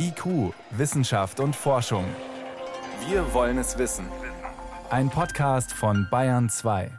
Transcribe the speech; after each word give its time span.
IQ, 0.00 0.54
Wissenschaft 0.70 1.40
und 1.40 1.56
Forschung. 1.56 2.04
Wir 3.08 3.34
wollen 3.34 3.58
es 3.58 3.78
wissen. 3.78 4.06
Ein 4.90 5.10
Podcast 5.10 5.72
von 5.72 6.06
Bayern 6.08 6.48
2. 6.48 6.92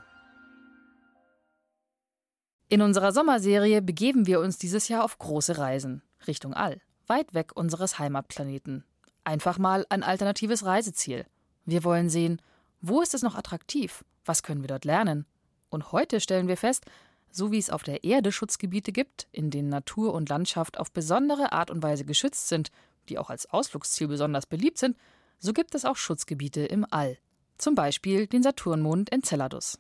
In 2.68 2.82
unserer 2.82 3.14
Sommerserie 3.14 3.82
begeben 3.82 4.28
wir 4.28 4.42
uns 4.42 4.58
dieses 4.58 4.90
Jahr 4.90 5.06
auf 5.06 5.18
große 5.18 5.58
Reisen 5.58 6.02
Richtung 6.28 6.54
All, 6.54 6.82
weit 7.08 7.34
weg 7.34 7.52
unseres 7.56 8.00
Heimatplaneten. 8.00 8.84
Einfach 9.24 9.58
mal 9.58 9.86
ein 9.88 10.04
alternatives 10.04 10.66
Reiseziel. 10.66 11.26
Wir 11.64 11.86
wollen 11.86 12.10
sehen, 12.10 12.42
wo 12.82 13.02
ist 13.02 13.14
es 13.14 13.22
noch 13.22 13.36
attraktiv? 13.36 14.04
Was 14.26 14.44
können 14.44 14.62
wir 14.62 14.68
dort 14.68 14.84
lernen? 14.84 15.26
Und 15.70 15.94
heute 15.94 16.20
stellen 16.20 16.50
wir 16.50 16.58
fest, 16.58 16.84
so 17.32 17.52
wie 17.52 17.60
es 17.60 17.70
auf 17.70 17.84
der 17.84 18.04
Erde 18.04 18.32
Schutzgebiete 18.32 18.92
gibt, 18.92 19.28
in 19.32 19.52
denen 19.52 19.70
Natur 19.70 20.14
und 20.14 20.30
Landschaft 20.30 20.80
auf 20.80 20.92
besondere 20.92 21.52
Art 21.52 21.72
und 21.72 21.84
Weise 21.84 22.06
geschützt 22.06 22.48
sind, 22.48 22.72
die 23.10 23.18
auch 23.18 23.30
als 23.30 23.50
Ausflugsziel 23.50 24.08
besonders 24.08 24.46
beliebt 24.46 24.78
sind, 24.78 24.98
so 25.40 25.54
gibt 25.54 25.76
es 25.76 25.86
auch 25.86 25.96
Schutzgebiete 25.96 26.62
im 26.62 26.86
All. 26.90 27.18
Zum 27.58 27.76
Beispiel 27.76 28.28
den 28.28 28.44
Saturnmond 28.44 29.12
Enceladus. 29.12 29.80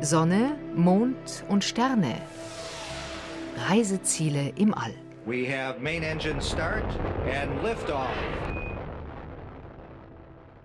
Sonne, 0.00 0.58
Mond 0.74 1.44
und 1.48 1.64
Sterne. 1.64 2.20
Reiseziele 3.68 4.50
im 4.56 4.74
All. 4.74 4.94
We 5.24 5.46
have 5.48 5.80
main 5.80 6.02
engine 6.02 6.40
start 6.40 6.84
and 7.26 7.62
liftoff. 7.62 8.08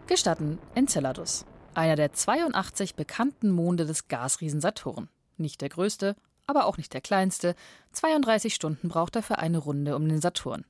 Gestatten 0.07 0.59
Enceladus, 0.75 1.45
einer 1.73 1.95
der 1.95 2.13
82 2.13 2.95
bekannten 2.95 3.49
Monde 3.49 3.85
des 3.85 4.07
Gasriesen 4.07 4.61
Saturn. 4.61 5.09
Nicht 5.37 5.61
der 5.61 5.69
größte, 5.69 6.15
aber 6.51 6.65
auch 6.65 6.77
nicht 6.77 6.93
der 6.93 7.01
kleinste. 7.01 7.55
32 7.93 8.53
Stunden 8.53 8.89
braucht 8.89 9.15
er 9.15 9.23
für 9.23 9.39
eine 9.39 9.57
Runde 9.57 9.95
um 9.95 10.07
den 10.07 10.21
Saturn. 10.21 10.65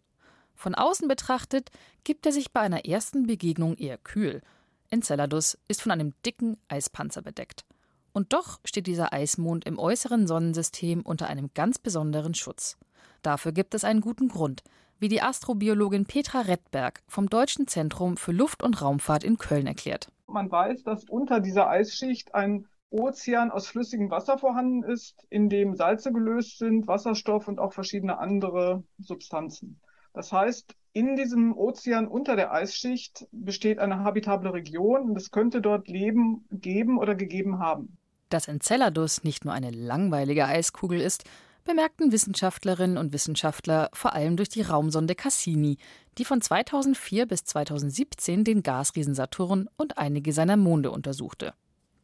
Von 0.55 0.75
außen 0.75 1.07
betrachtet 1.07 1.71
gibt 2.03 2.25
er 2.25 2.31
sich 2.31 2.53
bei 2.53 2.61
einer 2.61 2.85
ersten 2.85 3.27
Begegnung 3.27 3.75
eher 3.75 3.97
kühl. 3.97 4.41
Enceladus 4.89 5.57
ist 5.67 5.81
von 5.81 5.91
einem 5.91 6.13
dicken 6.25 6.57
Eispanzer 6.67 7.21
bedeckt. 7.21 7.65
Und 8.13 8.33
doch 8.33 8.59
steht 8.63 8.87
dieser 8.87 9.11
Eismond 9.11 9.65
im 9.65 9.79
äußeren 9.79 10.27
Sonnensystem 10.27 11.01
unter 11.01 11.27
einem 11.27 11.49
ganz 11.53 11.79
besonderen 11.79 12.33
Schutz. 12.33 12.77
Dafür 13.21 13.51
gibt 13.51 13.73
es 13.73 13.83
einen 13.83 14.01
guten 14.01 14.27
Grund, 14.27 14.63
wie 14.99 15.07
die 15.07 15.21
Astrobiologin 15.21 16.05
Petra 16.05 16.41
Rettberg 16.41 17.01
vom 17.07 17.27
Deutschen 17.27 17.67
Zentrum 17.67 18.17
für 18.17 18.31
Luft- 18.31 18.63
und 18.63 18.81
Raumfahrt 18.81 19.23
in 19.23 19.37
Köln 19.37 19.65
erklärt. 19.65 20.11
Man 20.27 20.51
weiß, 20.51 20.83
dass 20.83 21.05
unter 21.05 21.39
dieser 21.39 21.69
Eisschicht 21.69 22.35
ein 22.35 22.67
Ozean 22.91 23.51
aus 23.51 23.67
flüssigem 23.67 24.11
Wasser 24.11 24.37
vorhanden 24.37 24.83
ist, 24.83 25.25
in 25.29 25.49
dem 25.49 25.75
Salze 25.75 26.11
gelöst 26.11 26.59
sind, 26.59 26.87
Wasserstoff 26.87 27.47
und 27.47 27.59
auch 27.59 27.73
verschiedene 27.73 28.19
andere 28.19 28.83
Substanzen. 28.99 29.79
Das 30.13 30.31
heißt, 30.31 30.75
in 30.93 31.15
diesem 31.15 31.57
Ozean 31.57 32.07
unter 32.07 32.35
der 32.35 32.51
Eisschicht 32.51 33.25
besteht 33.31 33.79
eine 33.79 34.03
habitable 34.03 34.53
Region 34.53 35.09
und 35.09 35.15
es 35.15 35.31
könnte 35.31 35.61
dort 35.61 35.87
Leben 35.87 36.45
geben 36.51 36.97
oder 36.97 37.15
gegeben 37.15 37.59
haben. 37.59 37.97
Dass 38.29 38.49
Enceladus 38.49 39.23
nicht 39.23 39.45
nur 39.45 39.53
eine 39.53 39.71
langweilige 39.71 40.45
Eiskugel 40.45 40.99
ist, 40.99 41.23
bemerkten 41.63 42.11
Wissenschaftlerinnen 42.11 42.97
und 42.97 43.13
Wissenschaftler 43.13 43.89
vor 43.93 44.13
allem 44.13 44.35
durch 44.35 44.49
die 44.49 44.63
Raumsonde 44.63 45.15
Cassini, 45.15 45.77
die 46.17 46.25
von 46.25 46.41
2004 46.41 47.25
bis 47.25 47.45
2017 47.45 48.43
den 48.43 48.63
Gasriesen 48.63 49.13
Saturn 49.13 49.69
und 49.77 49.97
einige 49.97 50.33
seiner 50.33 50.57
Monde 50.57 50.91
untersuchte. 50.91 51.53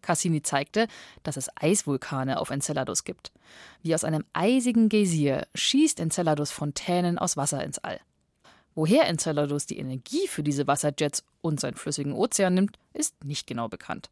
Cassini 0.07 0.41
zeigte, 0.41 0.87
dass 1.23 1.35
es 1.35 1.49
Eisvulkane 1.55 2.39
auf 2.39 2.49
Enceladus 2.49 3.03
gibt. 3.03 3.33
Wie 3.81 3.93
aus 3.93 4.05
einem 4.05 4.23
eisigen 4.31 4.87
Geysir 4.87 5.45
schießt 5.53 5.99
Enceladus 5.99 6.49
Fontänen 6.49 7.17
aus 7.17 7.35
Wasser 7.35 7.61
ins 7.61 7.77
All. 7.79 7.99
Woher 8.73 9.05
Enceladus 9.07 9.65
die 9.65 9.77
Energie 9.77 10.27
für 10.29 10.43
diese 10.43 10.65
Wasserjets 10.65 11.25
und 11.41 11.59
seinen 11.59 11.75
flüssigen 11.75 12.13
Ozean 12.13 12.53
nimmt, 12.53 12.79
ist 12.93 13.21
nicht 13.25 13.47
genau 13.47 13.67
bekannt. 13.67 14.09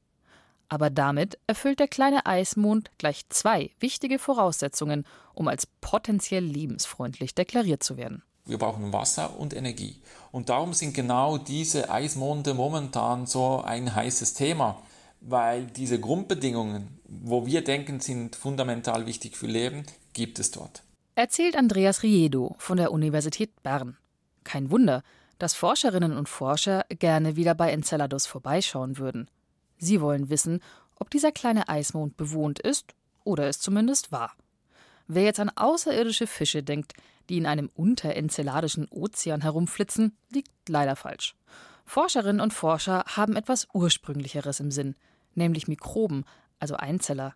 Aber 0.68 0.90
damit 0.90 1.38
erfüllt 1.48 1.80
der 1.80 1.88
kleine 1.88 2.26
Eismond 2.26 2.92
gleich 2.98 3.30
zwei 3.30 3.72
wichtige 3.80 4.20
Voraussetzungen, 4.20 5.06
um 5.34 5.48
als 5.48 5.66
potenziell 5.80 6.44
lebensfreundlich 6.44 7.36
deklariert 7.36 7.84
zu 7.84 7.96
werden. 7.96 8.22
Wir 8.44 8.58
brauchen 8.58 8.92
Wasser 8.92 9.40
und 9.40 9.54
Energie. 9.54 10.02
Und 10.34 10.50
darum 10.50 10.74
sind 10.74 10.94
genau 10.94 11.38
diese 11.38 11.90
Eismonde 11.90 12.54
momentan 12.54 13.28
so 13.28 13.62
ein 13.62 13.96
heißes 13.96 14.34
Thema 14.34 14.82
weil 15.28 15.66
diese 15.66 16.00
Grundbedingungen, 16.00 17.00
wo 17.08 17.48
wir 17.48 17.64
denken, 17.64 18.00
sind 18.00 18.36
fundamental 18.36 19.08
wichtig 19.08 19.36
für 19.36 19.48
Leben, 19.48 19.84
gibt 20.14 20.38
es 20.38 20.52
dort. 20.52 20.84
Erzählt 21.16 21.56
Andreas 21.56 22.04
Riedo 22.04 22.56
von 22.60 22.78
der 22.78 22.92
Universität 22.92 23.52
Bern. 23.64 23.98
Kein 24.44 24.70
Wunder, 24.70 25.02
dass 25.40 25.56
Forscherinnen 25.56 26.16
und 26.16 26.30
Forscher 26.30 26.86
gerne 26.90 27.36
wieder 27.36 27.56
bei 27.56 27.72
Enceladus 27.72 28.28
vorbeischauen 28.28 29.00
würden. 29.00 29.28
Sie 29.80 30.00
wollen 30.00 30.30
wissen, 30.30 30.62
ob 30.98 31.10
dieser 31.10 31.32
kleine 31.32 31.68
Eismond 31.70 32.18
bewohnt 32.18 32.60
ist 32.60 32.94
oder 33.24 33.48
es 33.48 33.60
zumindest 33.60 34.12
war. 34.12 34.34
Wer 35.08 35.24
jetzt 35.24 35.40
an 35.40 35.52
außerirdische 35.56 36.28
Fische 36.28 36.62
denkt, 36.62 36.94
die 37.30 37.38
in 37.38 37.48
einem 37.48 37.72
unterenceladischen 37.74 38.88
Ozean 38.92 39.42
herumflitzen, 39.42 40.16
liegt 40.30 40.52
leider 40.70 40.96
falsch. 40.96 41.36
Forscherinnen 41.86 42.42
und 42.42 42.54
Forscher 42.54 43.04
haben 43.08 43.36
etwas 43.36 43.68
Ursprünglicheres 43.74 44.60
im 44.60 44.70
Sinn– 44.70 44.94
nämlich 45.36 45.68
Mikroben, 45.68 46.26
also 46.60 46.76
Einzeller. 46.76 47.36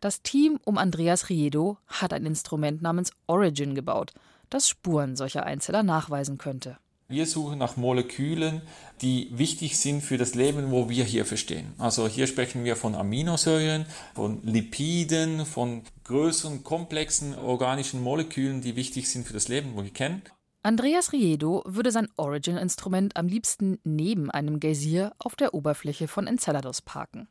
Das 0.00 0.22
Team 0.22 0.60
um 0.64 0.78
Andreas 0.78 1.28
Riedo 1.28 1.78
hat 1.88 2.12
ein 2.12 2.24
Instrument 2.24 2.82
namens 2.82 3.12
Origin 3.26 3.74
gebaut, 3.74 4.14
das 4.50 4.68
Spuren 4.68 5.16
solcher 5.16 5.44
Einzeller 5.44 5.82
nachweisen 5.82 6.38
könnte. 6.38 6.78
Wir 7.10 7.24
suchen 7.24 7.58
nach 7.58 7.78
Molekülen, 7.78 8.60
die 9.00 9.30
wichtig 9.32 9.78
sind 9.78 10.02
für 10.02 10.18
das 10.18 10.34
Leben, 10.34 10.70
wo 10.70 10.90
wir 10.90 11.04
hier 11.04 11.24
verstehen. 11.24 11.72
Also 11.78 12.06
hier 12.06 12.26
sprechen 12.26 12.64
wir 12.64 12.76
von 12.76 12.94
Aminosäuren, 12.94 13.86
von 14.14 14.42
Lipiden, 14.42 15.46
von 15.46 15.84
größeren, 16.04 16.64
komplexen 16.64 17.34
organischen 17.34 18.02
Molekülen, 18.02 18.60
die 18.60 18.76
wichtig 18.76 19.08
sind 19.08 19.26
für 19.26 19.32
das 19.32 19.48
Leben, 19.48 19.72
wo 19.74 19.82
wir 19.82 19.90
kennen. 19.90 20.20
Andreas 20.62 21.12
Riedo 21.12 21.62
würde 21.64 21.92
sein 21.92 22.08
Origin-Instrument 22.16 23.16
am 23.16 23.26
liebsten 23.26 23.78
neben 23.84 24.30
einem 24.30 24.60
Geysir 24.60 25.12
auf 25.18 25.34
der 25.34 25.54
Oberfläche 25.54 26.08
von 26.08 26.26
Enceladus 26.26 26.82
parken. 26.82 27.26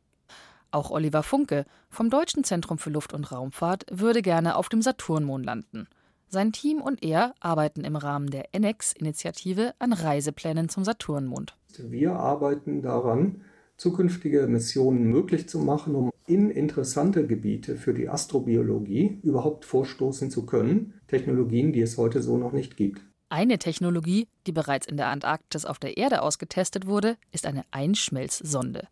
Auch 0.71 0.91
Oliver 0.91 1.23
Funke 1.23 1.65
vom 1.89 2.09
Deutschen 2.09 2.43
Zentrum 2.43 2.77
für 2.77 2.89
Luft- 2.89 3.13
und 3.13 3.31
Raumfahrt 3.31 3.85
würde 3.89 4.21
gerne 4.21 4.55
auf 4.55 4.69
dem 4.69 4.81
Saturnmond 4.81 5.45
landen. 5.45 5.87
Sein 6.29 6.51
Team 6.51 6.81
und 6.81 7.03
er 7.03 7.33
arbeiten 7.39 7.85
im 7.85 7.95
Rahmen 7.95 8.29
der 8.29 8.53
NX-Initiative 8.53 9.73
an 9.79 9.93
Reiseplänen 9.93 10.67
zum 10.67 10.83
Saturnmond. 10.83 11.55
Wir 11.77 12.13
arbeiten 12.13 12.81
daran, 12.81 13.41
zukünftige 13.77 14.47
Missionen 14.47 15.03
möglich 15.03 15.47
zu 15.47 15.59
machen, 15.59 15.95
um 15.95 16.11
in 16.25 16.49
interessante 16.49 17.25
Gebiete 17.25 17.77
für 17.77 17.93
die 17.93 18.09
Astrobiologie 18.09 19.19
überhaupt 19.23 19.63
vorstoßen 19.63 20.29
zu 20.29 20.45
können. 20.45 20.95
Technologien, 21.07 21.71
die 21.71 21.81
es 21.81 21.97
heute 21.97 22.21
so 22.21 22.37
noch 22.37 22.51
nicht 22.51 22.75
gibt. 22.75 23.01
Eine 23.29 23.57
Technologie, 23.57 24.27
die 24.45 24.51
bereits 24.51 24.87
in 24.87 24.97
der 24.97 25.07
Antarktis 25.07 25.65
auf 25.65 25.79
der 25.79 25.97
Erde 25.97 26.21
ausgetestet 26.21 26.87
wurde, 26.87 27.17
ist 27.31 27.45
eine 27.45 27.63
Einschmelzsonde. 27.71 28.87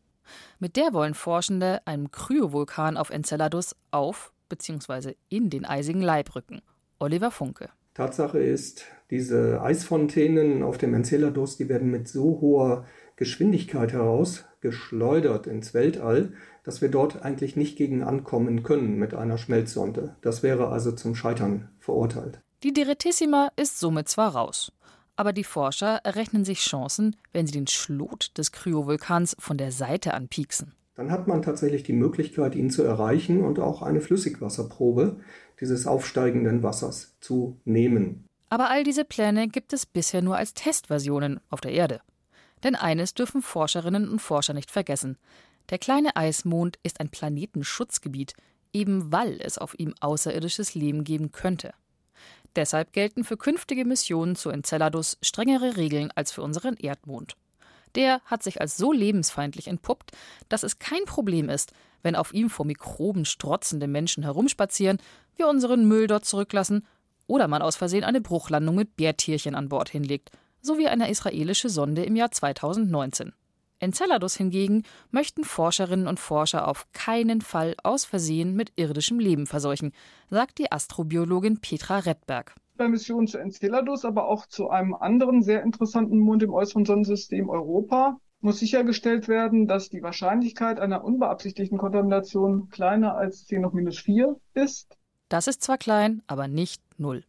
Mit 0.60 0.76
der 0.76 0.94
wollen 0.94 1.14
Forschende 1.14 1.82
einem 1.86 2.12
Kryovulkan 2.12 2.98
auf 2.98 3.10
Enceladus 3.10 3.76
auf 3.92 4.34
bzw. 4.50 5.16
in 5.30 5.50
den 5.50 5.66
eisigen 5.66 6.02
Leib 6.02 6.36
rücken. 6.36 6.62
Oliver 7.00 7.32
Funke. 7.32 7.70
Tatsache 7.94 8.40
ist, 8.40 8.86
diese 9.10 9.62
Eisfontänen 9.62 10.64
auf 10.64 10.78
dem 10.78 10.94
Enceladus, 10.94 11.58
die 11.58 11.70
werden 11.70 11.92
mit 11.92 12.08
so 12.08 12.42
hoher 12.42 12.86
Geschwindigkeit 13.16 13.94
herausgeschleudert 13.94 15.48
ins 15.48 15.74
Weltall, 15.74 16.34
dass 16.64 16.82
wir 16.82 16.90
dort 16.90 17.22
eigentlich 17.22 17.56
nicht 17.56 17.78
gegen 17.78 18.04
ankommen 18.04 18.64
können 18.64 18.98
mit 18.98 19.14
einer 19.14 19.38
Schmelzsonde. 19.38 20.16
Das 20.22 20.44
wäre 20.44 20.70
also 20.70 20.92
zum 20.92 21.16
Scheitern 21.16 21.70
verurteilt. 21.80 22.42
Die 22.64 22.74
Direttissima 22.74 23.50
ist 23.56 23.80
somit 23.80 24.10
zwar 24.10 24.36
raus, 24.36 24.72
aber 25.16 25.34
die 25.34 25.44
Forscher 25.44 26.02
errechnen 26.04 26.46
sich 26.46 26.60
Chancen, 26.60 27.16
wenn 27.34 27.48
sie 27.48 27.54
den 27.54 27.68
Schlot 27.68 28.32
des 28.38 28.52
Kryovulkans 28.52 29.36
von 29.40 29.58
der 29.58 29.72
Seite 29.72 30.14
anpieksen. 30.14 30.74
Dann 30.96 31.12
hat 31.12 31.28
man 31.28 31.42
tatsächlich 31.42 31.84
die 31.84 31.94
Möglichkeit, 31.94 32.56
ihn 32.56 32.70
zu 32.70 32.84
erreichen 32.84 33.44
und 33.44 33.60
auch 33.60 33.82
eine 33.82 34.02
Flüssigwasserprobe 34.02 35.20
dieses 35.60 35.88
aufsteigenden 35.88 36.64
Wassers 36.64 37.16
zu 37.20 37.60
nehmen. 37.66 38.26
Aber 38.50 38.70
all 38.70 38.84
diese 38.84 39.04
Pläne 39.04 39.48
gibt 39.48 39.74
es 39.74 39.86
bisher 39.86 40.22
nur 40.22 40.38
als 40.38 40.54
Testversionen 40.54 41.42
auf 41.50 41.60
der 41.60 41.72
Erde. 41.72 42.02
Denn 42.64 42.76
eines 42.76 43.14
dürfen 43.14 43.42
Forscherinnen 43.42 44.10
und 44.10 44.22
Forscher 44.22 44.54
nicht 44.54 44.72
vergessen. 44.72 45.18
Der 45.70 45.78
kleine 45.78 46.16
Eismond 46.16 46.80
ist 46.84 47.00
ein 47.00 47.10
Planetenschutzgebiet, 47.10 48.34
eben 48.72 49.12
weil 49.12 49.40
es 49.42 49.58
auf 49.58 49.78
ihm 49.78 49.94
außerirdisches 50.00 50.76
Leben 50.76 51.04
geben 51.04 51.32
könnte. 51.32 51.74
Deshalb 52.56 52.94
gelten 52.94 53.24
für 53.24 53.38
künftige 53.38 53.86
Missionen 53.86 54.36
zu 54.36 54.50
Enceladus 54.50 55.18
strengere 55.22 55.76
Regeln 55.78 56.12
als 56.16 56.32
für 56.32 56.42
unseren 56.42 56.76
Erdmond. 56.78 57.36
Der 57.96 58.22
hat 58.26 58.44
sich 58.44 58.62
als 58.62 58.78
so 58.78 58.92
lebensfeindlich 58.92 59.68
entpuppt, 59.68 60.12
dass 60.50 60.64
es 60.64 60.80
kein 60.80 61.06
Problem 61.06 61.50
ist, 61.50 61.74
wenn 62.04 62.16
auf 62.16 62.34
ihm 62.34 62.50
vor 62.50 62.66
Mikroben 62.66 63.26
strotzende 63.26 63.88
Menschen 63.88 64.24
herumspazieren, 64.24 65.00
wir 65.36 65.48
unseren 65.48 65.88
Müll 65.88 66.08
dort 66.08 66.26
zurücklassen 66.26 66.86
oder 67.28 67.48
man 67.48 67.62
aus 67.62 67.76
Versehen 67.76 68.04
eine 68.04 68.22
Bruchlandung 68.22 68.76
mit 68.76 68.96
Bärtierchen 68.96 69.56
an 69.56 69.70
Bord 69.70 69.90
hinlegt, 69.90 70.32
so 70.62 70.78
wie 70.78 70.88
eine 70.88 71.10
israelische 71.10 71.70
Sonde 71.70 72.04
im 72.04 72.16
Jahr 72.16 72.32
2019. 72.32 73.34
Enceladus 73.86 74.36
hingegen 74.36 74.84
möchten 75.12 75.44
Forscherinnen 75.44 76.08
und 76.08 76.20
Forscher 76.20 76.68
auf 76.68 76.88
keinen 76.92 77.42
Fall 77.42 77.76
aus 77.84 78.04
Versehen 78.04 78.56
mit 78.56 78.74
irdischem 78.76 79.20
Leben 79.20 79.46
verseuchen, 79.46 79.94
sagt 80.30 80.58
die 80.58 80.72
Astrobiologin 80.72 81.62
Petra 81.62 82.00
Redberg. 82.00 82.56
Bei 82.78 82.88
Missionen 82.88 83.28
zu 83.28 83.38
Enceladus, 83.38 84.04
aber 84.04 84.28
auch 84.28 84.48
zu 84.48 84.70
einem 84.70 84.96
anderen 84.96 85.44
sehr 85.44 85.62
interessanten 85.62 86.18
Mond 86.18 86.42
im 86.42 86.54
äußeren 86.54 86.84
Sonnensystem 86.84 87.48
Europa 87.48 88.18
muss 88.42 88.60
sichergestellt 88.60 89.28
werden, 89.28 89.68
dass 89.68 89.90
die 89.90 90.04
Wahrscheinlichkeit 90.04 90.80
einer 90.80 91.04
unbeabsichtigten 91.04 91.78
Kontamination 91.78 92.70
kleiner 92.70 93.16
als 93.16 93.46
10 93.46 93.66
hoch 93.66 93.74
minus 93.74 94.00
4 94.00 94.36
ist. 94.56 94.98
Das 95.30 95.48
ist 95.48 95.64
zwar 95.64 95.78
klein, 95.78 96.22
aber 96.28 96.48
nicht 96.48 96.82
null. 96.98 97.24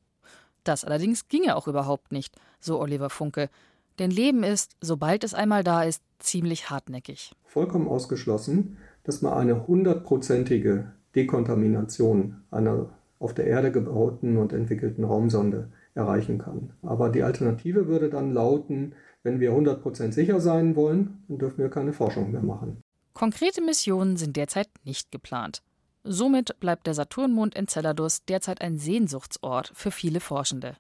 Das 0.65 0.85
allerdings 0.85 1.29
ginge 1.29 1.55
auch 1.55 1.69
überhaupt 1.69 2.13
nicht, 2.13 2.35
so 2.61 2.81
Oliver 2.81 3.11
Funke. 3.11 3.51
Denn 3.99 4.11
Leben 4.11 4.43
ist, 4.43 4.77
sobald 4.81 5.25
es 5.25 5.35
einmal 5.35 5.65
da 5.65 5.83
ist, 5.83 6.03
ziemlich 6.19 6.71
hartnäckig. 6.71 7.33
Vollkommen 7.45 7.89
ausgeschlossen, 7.89 8.77
dass 9.05 9.23
man 9.23 9.35
eine 9.35 9.67
hundertprozentige 9.67 10.93
Dekontamination 11.15 12.43
einer 12.51 12.91
auf 13.19 13.33
der 13.35 13.47
Erde 13.47 13.73
gebauten 13.73 14.37
und 14.37 14.53
entwickelten 14.53 15.05
Raumsonde 15.05 15.71
erreichen 15.95 16.39
kann. 16.39 16.73
Aber 16.83 17.09
die 17.09 17.23
Alternative 17.23 17.87
würde 17.87 18.11
dann 18.11 18.33
lauten, 18.33 18.95
wenn 19.23 19.41
wir 19.41 19.53
100% 19.53 20.13
sicher 20.13 20.41
sein 20.41 20.77
wollen, 20.77 21.25
dann 21.29 21.39
dürfen 21.39 21.59
wir 21.59 21.71
keine 21.71 21.93
Forschung 21.93 22.33
mehr 22.33 22.43
machen. 22.43 22.83
Konkrete 23.15 23.63
Missionen 23.63 24.17
sind 24.19 24.37
derzeit 24.37 24.69
nicht 24.85 25.11
geplant. 25.11 25.63
Somit 26.05 26.61
bleibt 26.61 26.87
der 26.87 26.95
Saturnmond 26.95 27.57
Enceladus 27.57 28.25
derzeit 28.27 28.61
ein 28.61 28.79
Sehnsuchtsort 28.79 29.73
für 29.75 29.91
viele 29.91 30.21
Forschende. 30.21 30.77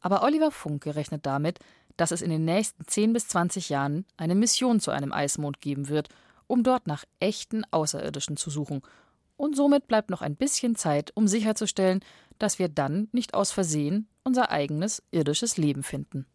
Aber 0.00 0.22
Oliver 0.22 0.50
Funke 0.50 0.96
rechnet 0.96 1.26
damit, 1.26 1.58
dass 1.98 2.12
es 2.12 2.22
in 2.22 2.30
den 2.30 2.46
nächsten 2.46 2.86
10 2.86 3.12
bis 3.12 3.28
20 3.28 3.68
Jahren 3.68 4.06
eine 4.16 4.34
Mission 4.34 4.80
zu 4.80 4.90
einem 4.90 5.12
Eismond 5.12 5.60
geben 5.60 5.88
wird, 5.88 6.08
um 6.46 6.62
dort 6.62 6.86
nach 6.86 7.04
echten 7.20 7.64
Außerirdischen 7.70 8.38
zu 8.38 8.48
suchen. 8.48 8.80
Und 9.36 9.54
somit 9.54 9.86
bleibt 9.86 10.08
noch 10.08 10.22
ein 10.22 10.36
bisschen 10.36 10.76
Zeit, 10.76 11.10
um 11.14 11.28
sicherzustellen, 11.28 12.00
dass 12.38 12.58
wir 12.58 12.68
dann 12.68 13.08
nicht 13.12 13.34
aus 13.34 13.50
Versehen 13.50 14.08
unser 14.24 14.50
eigenes 14.50 15.02
irdisches 15.10 15.56
Leben 15.58 15.82
finden. 15.82 16.26